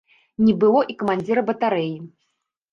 [0.45, 1.95] Не было і камандзіра батарэі.